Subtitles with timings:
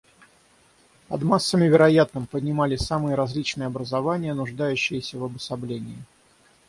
[1.09, 5.99] Под массами, вероятно, понимали самые различные образования, нуждающиеся в обособлении.